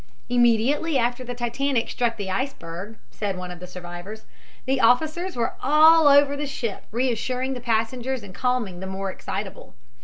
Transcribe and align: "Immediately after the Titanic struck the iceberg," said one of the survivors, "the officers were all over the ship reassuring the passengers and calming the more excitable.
"Immediately 0.29 0.97
after 0.97 1.23
the 1.23 1.35
Titanic 1.35 1.87
struck 1.87 2.17
the 2.17 2.31
iceberg," 2.31 2.97
said 3.11 3.37
one 3.37 3.51
of 3.51 3.59
the 3.59 3.67
survivors, 3.67 4.25
"the 4.65 4.81
officers 4.81 5.35
were 5.35 5.53
all 5.61 6.07
over 6.07 6.35
the 6.35 6.47
ship 6.47 6.85
reassuring 6.89 7.53
the 7.53 7.61
passengers 7.61 8.23
and 8.23 8.33
calming 8.33 8.79
the 8.79 8.87
more 8.87 9.11
excitable. 9.11 9.75